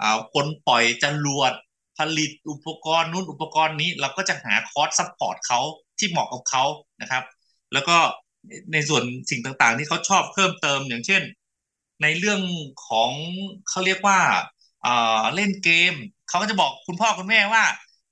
[0.00, 1.52] อ่าคนปล่อยจรวด
[1.98, 5.60] ผลิตอุปกรณ์นู้นอุปกรณ์นี้เราก็จะหาคอร์ส support เขา
[5.98, 6.64] ที่เหมาะกับเขา
[7.00, 7.24] นะครับ
[7.72, 7.96] แล้วก็
[8.72, 11.22] ในส่วนสิ่งต่างๆ ที่เขาชอบเพิ่มเติมอย่างเช่น
[12.02, 12.40] ในเรื่อง
[12.86, 13.10] ของ
[13.68, 14.20] เขาเรียกว่า
[14.86, 15.94] อ่าเล่นเกม
[16.28, 17.64] เขาก็จะบอกคุณพ่อคุณแม่ว่า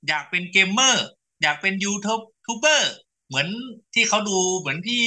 [0.08, 1.06] อยากเป็นเกมเมอร์
[1.42, 2.92] อยากเป็นยูทูบเบอร์
[3.26, 3.46] เหมือน
[3.94, 5.04] ที่เขาดูเหมือนพี่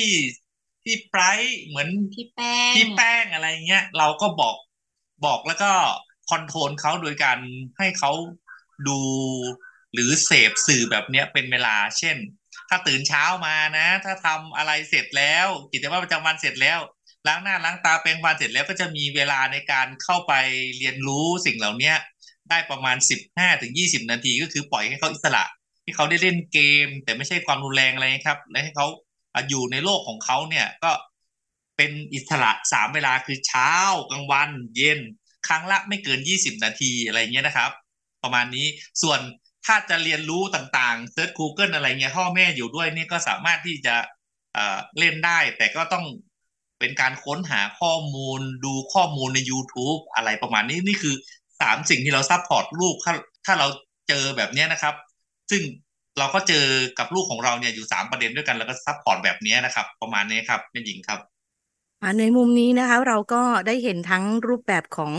[0.83, 4.55] พี่ไบรท์เหมือนพี่แป้งพี่แป้งอะไรเงี้ย เราก็บอก
[5.25, 5.71] บอกแล้วก็
[6.29, 7.39] คอนโทรลเขาโดยการ
[7.77, 8.11] ให้เขา
[8.87, 8.99] ดู
[9.93, 12.17] หรือเสพสื่อแบบเนี้ยเป็นเวลา เช่น
[12.73, 16.79] ถ้าตื่นเช้ามานะ ถ้าทำอะไรเสร็จแล้ว กิจวัตรประจำวันเสร็จแล้ว
[17.27, 20.33] ล้างหน้าล้างตาแปรงฟันเสร็จแล้วก็จะมีเวลาในการเข้าไป
[20.77, 21.93] เรียนรู้สิ่งเหล่านี้
[22.49, 25.43] ได้ประมาณสิบห้าถึงยี่สิบนาทีก็คือปล่อยให้เขาอิสระ
[25.83, 28.87] ให้เขาได้เล่นเกม แต่ไม่ใช่ความรุนแรงอะไรครับ และให้เขา
[29.49, 30.91] อยู่ในโลกของเขาเนี่ยก็
[31.77, 33.73] เป็นอิสระสามเวลาคือเช้า
[34.11, 34.99] กลางวัน เย็น
[35.47, 37.71] ครั้งละไม่เกินยี่สิบนาทีอะไรเงี้ยนะครับ
[38.23, 38.67] ประมาณนี้
[39.01, 39.19] ส่วน
[39.65, 43.95] ถ้าจะเรียนรู้ต่างๆเซิร์ช Google อะไรเงี้ยพ่อแม่อยู่ด้วยนี่ก็สามารถที่จะ
[44.99, 46.05] เล่นได้ แต่ก็ต้อง
[46.79, 51.15] เป็นการค้นหาข้อมูลดูข้อมูลใน YouTube อะไรประมาณนี้นี่คือ
[51.61, 53.13] สามสิ่งที่เรา support ลูกถ้า
[53.45, 53.67] ถ้าเรา
[54.09, 54.95] เจอแบบนี้นะครับ
[55.51, 55.61] ซึ่ง
[56.17, 56.65] เราก็เจอ
[56.99, 61.19] กับลูกของเราเนี่ยอยู่สามประเด็นด้วยกันแล้วก็ support แบบนี้นะครับ ประมาณนี้ครับแม่หญิงครับ
[62.19, 65.13] ในมุมนี้นะคะ เราก็ได้เห็นทั้งรูปแบบของ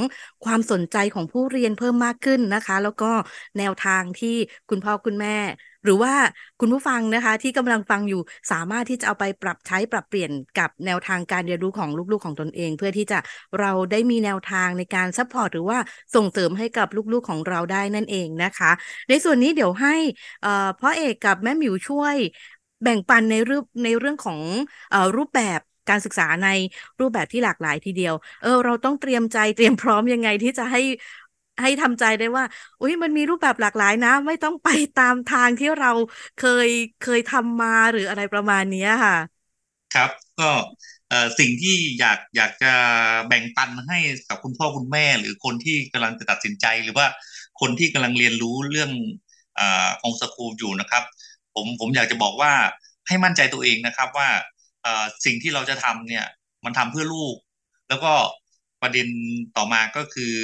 [0.44, 3.10] ความสนใจของผู้เรียนเพิ่มมากขึ้นนะคะ แล้วก็
[3.58, 4.36] แนวทางที่
[4.70, 5.36] คุณพ่อคุณแม่
[5.84, 6.14] หรือว่า
[6.60, 13.18] คุณผู้ฟังนะคะ ที่กำลังฟังอยู่สามารถที่จะเอาไปปรับใช้ปรับเปลี่ยนกับแนวทางการเรียนรู้ของลูกๆของตนเอง เพื่อที่จะ
[13.60, 15.78] เราได้มีแนวทางในการ support หรือว่า
[16.14, 18.70] ส่งเสริมให้กับลูกๆของเราได้นั่นเองนะคะ
[19.08, 19.94] ในส่วนนี้เดี๋ยวให้
[20.80, 22.16] พ่อเอกกับแม่หมิวช่วย
[22.82, 24.40] แบ่งปันในรูปในเรื่องของ
[24.92, 26.48] อรูปแบบ การศึกษาใน
[27.00, 30.80] รูปแบบที่หลากหลายทีเดียว เออ เราต้องเตรียมใจเตรียมพร้อมยังไงที่จะให้
[31.62, 32.44] ให้ทำใจได้ว่า
[32.80, 35.88] อุ้ยมันมีรูปแบบหลากหลายนะ ไม่ต้องไปตามทางที่เรา
[36.36, 36.68] เคย
[36.98, 39.14] เคยทำมาหรืออะไรประมาณนี้ค่ะ
[39.94, 40.50] ครับก็
[41.38, 42.72] สิ่งที่อยากอยากจะ
[43.28, 47.06] แบ่งปันให้กับคุณพ่อคุณแม่ หรือคนที่กำลังจะตัดสินใจหรือว่า
[47.60, 48.90] คนที่กำลังเรียนรู้เรื่อง
[49.58, 49.60] อ
[50.00, 51.02] ของสกูลอยู่นะครับ
[51.54, 52.52] ผมผมอยากจะบอกว่า
[53.08, 54.28] ให้มั่นใจตัวเองนะครับว่า
[55.24, 56.26] สิ่งที่เราจะทำเนี่ย
[56.64, 57.36] มันทำเพื่อลูก
[57.88, 58.12] แล้วก็
[58.82, 59.08] ประเด็น
[59.56, 60.34] ต่อมาก็คือ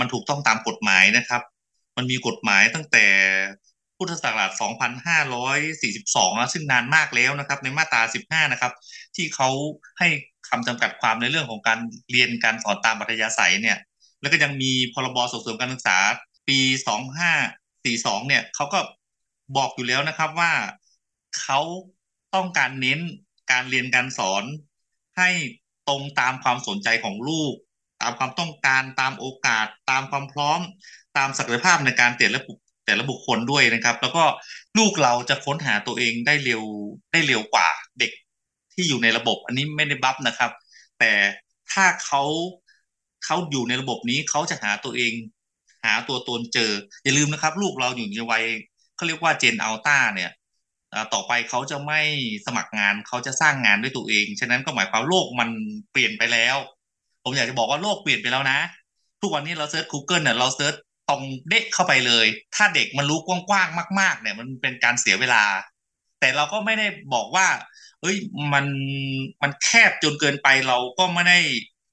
[0.00, 1.42] มันถูกต้องตามกฎหมายนะครับ
[1.96, 3.06] มันมีกฎหมายตั้งแต่
[3.96, 4.50] พุทธศักราช
[5.70, 8.72] 2542นะซึ่งนานมากแล้วนะครับ ในมาตรา 15 นะครับ
[9.16, 9.48] ที่เขา
[9.98, 10.08] ให้
[10.48, 11.78] คำจำกัดความในเรื่องของการ
[12.10, 13.78] เรียนการสอนตามปัธยาศัยเนี่ย
[14.20, 15.98] แล้วก็ยังมีพรบส่งเสริมการศึกษา
[16.48, 16.58] ปี
[17.42, 18.78] 2542 เนี่ยเขาก็
[19.56, 20.52] บอกอยู่แล้วนะครับว่า
[21.40, 21.60] เขา
[22.34, 23.00] ต้องการเน้น
[23.50, 24.44] การเรียนการสอน
[25.18, 25.30] ให้
[25.88, 27.54] ตรงตามความสนใจของลูก
[28.02, 30.60] ตามความต้องการตามโอกาส ตามความพร้อม
[31.16, 34.24] ตามศักยภาพในการแต่ละบุคแต่ละบุคคลด้วยนะครับ แล้วก็
[34.78, 36.62] ลูกเราจะค้นหาตัวเองได้เร็ว
[37.12, 38.12] ได้เร็วกว่าเด็ก
[38.72, 40.50] ที่อยู่ในระบบ อันนี้ไม่ได้บัฟนะครับ
[40.98, 41.12] แต่
[41.72, 42.22] ถ้าเขา
[43.24, 45.12] เขาอยู่ในระบบนี้เขาจะหาตัวเอง
[45.84, 46.70] หาตัวตนเจอ
[47.04, 48.44] อย่าลืมนะครับ ลูกเราอยู่ในวัย
[48.96, 50.30] เขาเรียกว่าเจนอัลต้าเนี่ย
[51.14, 52.00] ต่อไปเขาจะไม่
[52.46, 55.48] สมัครงานเขาจะสร้างงานด้วยตัวเอง ฉะนั้นก็หมายความโลกมัน
[55.92, 56.56] เปลี่ยนไปแล้ว
[57.22, 58.58] ผมอยากจะบอกว่าโลกเปลี่ยนไปแล้วนะ
[59.20, 60.74] ทุกวันนี้เราเซิร์ช Google เนี่ยเรา search
[61.08, 65.44] ตรงดิ่งเข้าไปเลย ถ้าเด็กมันรู้กว้างๆมาก ๆ เนี่ย มันเป็นการเสียเวลา
[66.20, 67.46] แต่เราก็ไม่ได้บอกว่า
[68.00, 68.16] เอ้ย
[68.52, 68.66] มัน
[69.42, 71.38] มันแคบจนเกินไปเราก็ไม่ได้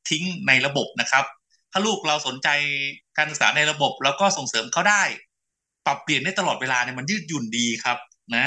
[0.09, 1.25] ทิ้งในระบบนะครับ
[1.71, 2.47] ถ้าลูกเราสนใจ
[3.17, 5.03] การศึกษาในระบบ แล้วก็ส่งเสริมเขาได้
[5.85, 7.97] ปรับเปลี่ยนได้ตลอดเวลาเนี่ยมันยืดหยุ่นดีครับ
[8.35, 8.45] นะ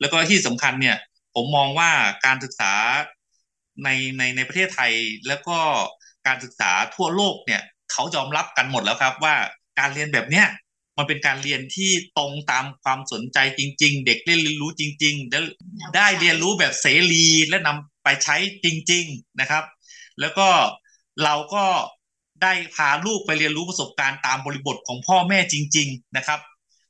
[0.00, 0.96] แล้วก็ที่สำคัญเนี่ย
[1.34, 1.90] ผมมองว่า
[2.26, 2.72] การศึกษา
[3.84, 4.92] ในในในประเทศไทย
[5.28, 5.58] แล้วก็
[6.26, 9.36] การศึกษาทั่วโลกเนี่ยเขายอมรับกันหมดแล้วครับว่า
[9.78, 10.46] การเรียนแบบเนี้ย
[10.98, 15.44] มันเป็นการเรียนที่ตรงตามความสนใจจริง ๆ เด็กเรียนรู้จริง ๆ แล้ว
[15.96, 19.64] ได้เรียนรู้แบบเสรีและนำไปใช้จริง ๆนะครับ
[20.20, 20.48] แล้วก็
[21.24, 21.64] เราก็
[22.42, 26.40] ได้พาลูกไปเรียนรู้ประสบการณ์ตามบริบทของพ่อแม่จริง ๆ นะครับ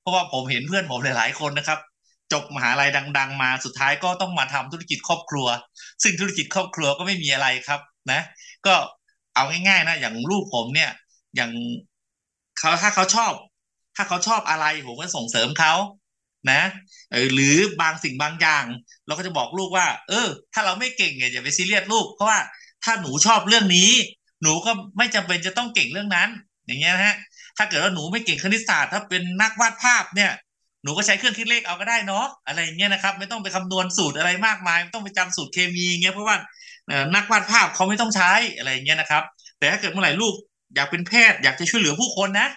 [0.01, 1.79] เพราะว่าผมเห็นเพื่อนผมหลาย ๆ คนนะครับ
[2.35, 5.47] จบมหาลัยดัง ๆ มาสุดท้ายก็ต้องมาทำธุรกิจครอบครัว
[6.03, 7.81] ซึ่งธุรกิจครอบครัวก็ไม่มีอะไรครับ
[8.13, 8.21] นะ
[8.67, 8.75] ก็
[9.35, 10.91] เอาง่ายๆนะอย่างลูกผมเนี่ย
[11.37, 11.51] อย่าง
[12.59, 13.33] เขาถ้าเขาชอบ
[13.97, 15.75] ถ้าเขาชอบอะไรผมก็ส่งเสริมเขา
[16.51, 16.63] นะ
[17.35, 18.65] หรือบางสิ่งบางอย่าง
[19.07, 22.41] เราก็จะบอกลูกว่า เออ ถ้าเราไม่เก่งเนี่ยอย่าไปซีเรียสลูกเพราะว่า
[22.85, 23.91] ถ้าหนูชอบเรื่องนี้
[24.43, 26.29] หนูก็ไม่จำเป็นจะต้องเก่งเรื่องนั้น
[26.67, 27.17] อย่างเงี้ยนะฮะ
[27.57, 30.33] ถ้าเกิดว่าหนูไม่เก่งคณิตศาสตร์ ถ้าเป็นนักวาดภาพเนี่ย
[30.85, 36.37] หนูก็ใช้เครื่องคิดเลขเอาก็ได้เนาะอะไรเงี้ยนะครับ ไม่ต้องไปคำนวณสูตรอะไรมากมายไม่ต้องไปจำสูตรเคมีเงี้ยเพราะว่า
[37.15, 39.23] นักวาดภาพเขาไม่ต้องใช้อะไรเงี้ยนะครับ
[39.59, 40.35] แต่ถ้าเกิดเมื่อไหร่ลูก
[40.75, 42.49] อยากเป็นแพทย์อยากจะช่วยเหลือผู้คนนะ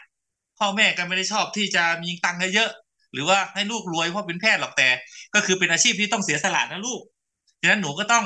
[0.59, 2.69] พ่อแม่ก็ไม่ได้ชอบที่จะมีตังค์เยอะ
[3.13, 4.87] หรือว่าให้ลูกรวยเพราะเป็นแพทย์หรอกแต่
[5.33, 7.01] ก็คือเป็นอาชีพที่ต้องเสียสละนะลูก
[7.61, 8.25] ฉะนั้นหนูก็ต้อง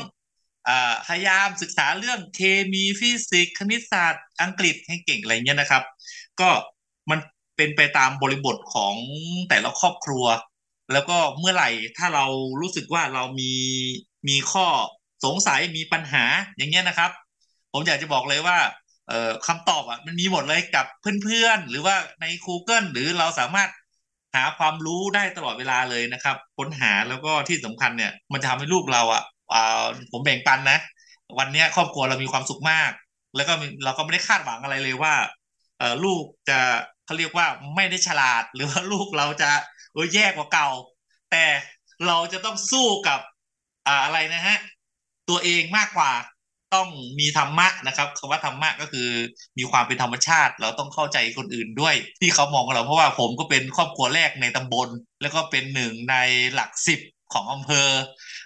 [1.07, 2.41] พยายามศึกษาเรื่องเค
[2.73, 5.83] มีฟิสิกส์คณิตศาสตร์อังกฤษให้เก่งอะไรเงี้ยนะครับ
[6.39, 6.49] ก็
[7.09, 7.19] มัน
[7.55, 8.95] เป็นไปตามบริบทของ
[9.49, 10.25] แต่ละครอบครัว
[10.93, 12.25] แล้วก็เมื่อไหร่ถ้าเรา
[12.61, 13.53] รู้สึกว่าเรามี
[14.27, 14.67] มีข้อ
[15.25, 16.23] สงสัยมีปัญหา
[16.57, 17.11] อย่างเงี้ยนะครับ
[17.71, 18.57] ผมอยากจะบอกเลยว่า
[19.07, 20.85] เอ่อคำตอบอะมันมีหมดเลยกับ
[21.23, 23.69] เพื่อนๆ หรือว่าใน Google หรือเราสามารถ
[24.35, 30.79] หาความรู้ได้ตลอดเวลาเลยนะครับค้นหาแล้วก็ที่สำคัญเนี่ย มันจะทำให้ลูกเราอะอ่าผมแบ่งปันนะ
[31.39, 32.91] วันนี้ครอบครัวเรามีความสุขมาก
[33.35, 35.13] แล้วก็เราก็ไม่ได้คาดหวังอะไรเลยว่า
[35.79, 36.59] เออลูกจะ
[37.11, 39.49] เขาเรียกว่าไม่ได้ฉลาด หรือว่าลูกเราจะ
[39.93, 40.69] เออแย่กว่าเก่า
[41.31, 41.45] แต่
[42.07, 43.19] เราจะต้องสู้กับ
[43.87, 44.57] อ่าอะไรนะฮะ
[45.29, 46.11] ตัวเองมากกว่า
[46.73, 46.87] ต้อง
[47.19, 49.09] มีธรรมะนะครับคำว่าธรรมะก็คือ
[49.57, 54.89] มีความเป็นธรรมชาติ เราต้องเข้าใจคนอื่นด้วย ที่เขามองเราเพราะว่าผมก็เป็นครอบครัวแรกในตำบล
[55.21, 56.15] แล้วก็เป็นหนึ่งใน
[56.53, 56.99] หลักสิบ
[57.33, 57.89] ของอำเภอ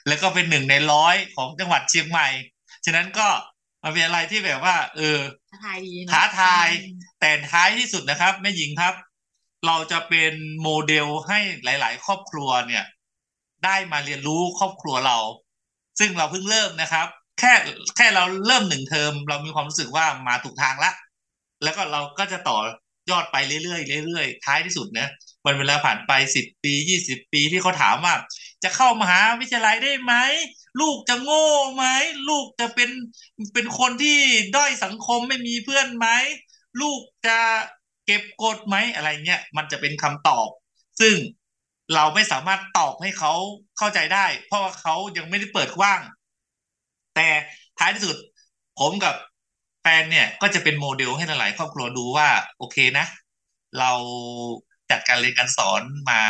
[0.08, 2.28] แล้วก็เป็นหนึ่งในร้อยของจังหวัดเชียงใหม่
[2.86, 3.28] ฉะนั้นก็
[3.86, 5.20] มันเป็นอะไรที่แบบว่า เออ
[5.52, 6.68] ท้าทายดีนะท้าทาย
[7.20, 8.94] แต่ท้ายที่สุดนะครับแม่หญิงครับ
[9.68, 12.84] เราจะเป็นโมเดลให้หลาย ๆ ครอบครัวเนี่ย
[13.66, 15.18] ได้มาเรียนรู้ครอบครัวเรา
[16.00, 17.08] ซึ่งเราเพิ่งเริ่มนะครับ
[17.40, 17.54] แค่
[17.96, 20.92] แค่เราเริ่มหนึ่งเทอม เรามีความรู้สึกว่ามาถูกทางละ
[21.64, 22.60] แล้วก็เราก็จะต่อ
[23.12, 25.08] ยอดไปเรื่อยๆเรื่อยๆท้ายที่สุดนะ
[25.46, 28.16] วันเวลาผ่านไปสิบปียี่สิบปีที่เขาถามว่า
[28.64, 30.14] จะเข้ามหาวิทยาลัยได้ไหม
[30.80, 31.86] ลูกจะโง่ไหม
[32.30, 32.90] ลูกจะเป็น
[33.54, 34.20] เป็นคนที่
[34.56, 36.08] ด้อยสังคมไม่มีเพื่อนไหม
[36.82, 37.40] ลูกจะ
[38.06, 40.48] เก็บกดไหมอะไรเงี้ยมันจะเป็นคำตอบ
[41.00, 41.16] ซึ่ง
[41.96, 43.34] เราไม่สามารถตอบให้เขา
[43.78, 46.02] เข้าใจได้ เพราะว่าเขายังไม่ได้เปิดกว้าง
[47.16, 47.28] แต่
[47.80, 48.18] ท้ายที่สุด
[48.80, 49.16] ผมกับ
[49.82, 53.06] แฟนเนี่ยก็จะเป็นโมเดลให้หลายๆครอบครัวดูว่า โอเคนะ
[53.80, 53.92] เรา
[54.92, 56.22] จัดการเรียนการสอนมา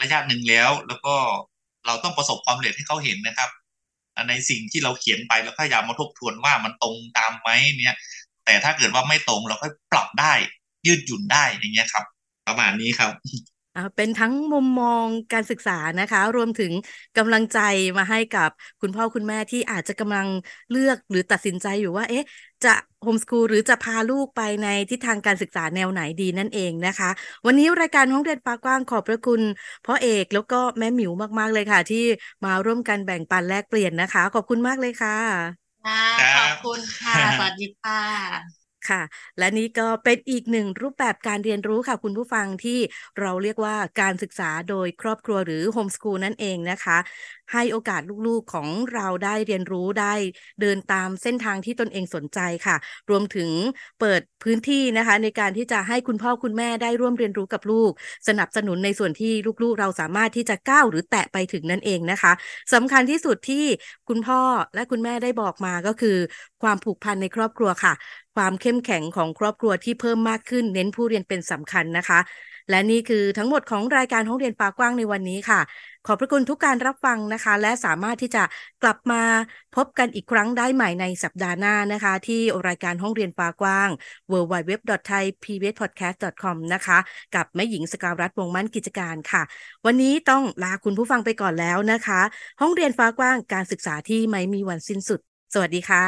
[0.00, 1.14] ระยะหนึ่งแล้ว แล้วก็
[1.86, 3.50] เราต้องประสบความสำเร็จให้เขาเห็นนะครับ
[4.28, 7.96] ในสิ่งที่เราเขียนไปแล้วพยายามมาทบทวนว่ามันตรงตามไหมเนี่ย
[8.44, 10.32] แต่ถ้าเกิดว่าไม่ตรงเราก็ปรับได้
[10.86, 12.04] ยืดหยุ่นได้อย่างเงี้ยครับ
[12.46, 13.12] ประมาณนี้ครับ
[13.96, 16.72] เป็นทั้งมุมมองการศึกษานะคะ รวมถึง
[17.16, 17.58] กำลังใจ
[17.98, 20.28] มาให้กับคุณพ่อคุณแม่ที่อาจจะกำลัง
[20.70, 22.24] เลือกหรือตัดสินใจอยู่ว่า เอ๊ะ
[22.64, 27.10] จะโฮมสคูลหรือจะพาลูกไปในทิศทางการศึกษาแนวไหนดีนั่นเองนะคะ
[27.46, 29.42] วันนี้รายการห้องเรียนฟ้ากว้างขอบพระคุณ
[29.84, 32.04] พ่อเอกแล้วก็แม่หมิวมากๆเลยค่ะ ที่
[32.44, 39.02] มาร่วมกันแบ่งปันแลกเปลี่ยนนะคะ ขอบคุณมากเลยค่ะค่ะคขรัอบบคุณค่ะ สวัสดีค่ะ ค่ะ
[39.38, 42.78] และนี่ก็เป็นอีกหนึ่งรูปแบบการเรียนรู้ค่ะ คุณผู้ฟังที่
[43.20, 46.98] เราเรียกว่าการศึกษาโดยครอบครัวหรือโฮมสกูลนั่นเองนะคะ
[47.52, 50.14] ให้โอกาสลูกๆของเราได้เรียนรู้ได้
[50.60, 52.76] เดินตามเส้นทางที่ตนเองสนใจค่ะ
[53.10, 53.50] รวมถึง
[54.00, 57.92] เปิดพื้นที่นะคะ ในการที่จะให้คุณพ่อคุณแม่ได้ร่วมเรียนรู้กับลูก
[58.28, 62.32] สนับสนุนในส่วนที่ลูกๆ เราสามารถที่จะก้าวหรือแตะไปถึงนั่นเองนะคะ
[62.72, 63.64] สำคัญที่สุดที่
[64.08, 64.40] คุณพ่อ
[64.74, 66.16] และคุณแม่ได้บอกมาก็คือ
[66.62, 67.94] ความผูกพันในครอบครัวค่ะ
[68.36, 72.20] ความเข้มแข็งของครอบครัวที่เพิ่มมากขึ้น เน้นผู้เรียนเป็นสำคัญนะคะ
[72.70, 75.60] และนี่คือทั้งหมดของรายการห้องเรียนปากว้างในวันนี้ค่ะ
[76.06, 78.42] ขอบพระคุณทุกการรับฟังนะคะ และสามารถที่จะ
[78.82, 79.22] กลับมา
[79.76, 83.88] พบกันอีกครั้งได้ใหม่ในสัปดาห์หน้านะคะ ที่รายการห้องเรียนปากว้าง
[84.32, 86.98] www.thaipbspodcast.com นะคะ
[87.34, 89.42] กับแม่หญิงสกาวรัตน์วงมั่นกิจการค่ะ
[89.86, 92.20] วันนี้ต้องลาคุณผู้ฟังไปก่อนแล้วนะคะ
[92.60, 95.20] ห้องเรียนฟ้ากว้างการศึกษาที่ไม่มีวันสิ้นสุด
[95.54, 96.04] สวัสดีค่ะ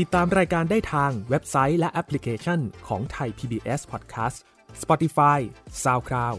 [0.00, 4.38] ติดตามรายการได้ทางเว็บไซต์และแอปพลิเคชันของไทย PBS Podcast
[4.82, 5.38] Spotify
[5.82, 6.38] SoundCloud